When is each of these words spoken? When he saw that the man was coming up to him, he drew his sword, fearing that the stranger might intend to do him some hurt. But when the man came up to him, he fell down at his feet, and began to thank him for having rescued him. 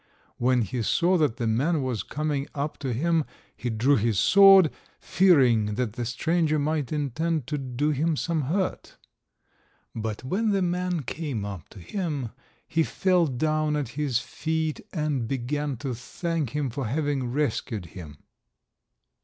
When 0.37 0.63
he 0.63 0.81
saw 0.81 1.15
that 1.19 1.37
the 1.37 1.45
man 1.45 1.83
was 1.83 2.01
coming 2.01 2.47
up 2.55 2.79
to 2.79 2.91
him, 2.91 3.23
he 3.55 3.69
drew 3.69 3.97
his 3.97 4.17
sword, 4.17 4.71
fearing 4.99 5.75
that 5.75 5.93
the 5.93 6.05
stranger 6.05 6.57
might 6.57 6.91
intend 6.91 7.45
to 7.45 7.59
do 7.59 7.91
him 7.91 8.15
some 8.15 8.45
hurt. 8.45 8.97
But 9.93 10.23
when 10.23 10.49
the 10.49 10.63
man 10.63 11.03
came 11.03 11.45
up 11.45 11.69
to 11.69 11.79
him, 11.79 12.31
he 12.67 12.81
fell 12.81 13.27
down 13.27 13.75
at 13.75 13.89
his 13.89 14.17
feet, 14.17 14.81
and 14.91 15.27
began 15.27 15.77
to 15.77 15.93
thank 15.93 16.49
him 16.55 16.71
for 16.71 16.87
having 16.87 17.31
rescued 17.31 17.85
him. 17.93 18.17